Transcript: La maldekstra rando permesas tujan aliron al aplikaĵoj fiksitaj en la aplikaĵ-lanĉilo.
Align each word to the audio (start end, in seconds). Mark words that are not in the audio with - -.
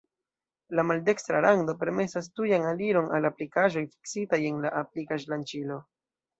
La 0.77 0.85
maldekstra 0.91 1.41
rando 1.47 1.75
permesas 1.83 2.31
tujan 2.41 2.67
aliron 2.71 3.13
al 3.19 3.31
aplikaĵoj 3.31 3.87
fiksitaj 3.93 4.43
en 4.53 4.61
la 4.67 4.77
aplikaĵ-lanĉilo. 4.85 5.83